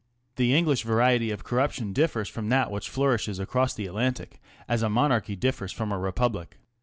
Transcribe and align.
The 0.35 0.55
English 0.55 0.81
variety 0.83 1.29
of 1.29 1.43
corruption 1.43 1.93
differs 1.93 2.27
from 2.27 2.49
that 2.49 2.71
which 2.71 2.89
flourishes 2.89 3.37
across 3.37 3.75
the 3.75 3.85
Atlantic 3.85 4.41
as 4.67 4.81
a 4.81 4.89
monarchy 4.89 5.35
differs 5.35 5.71
from 5.71 5.91
a 5.91 5.99
republic. 5.99 6.57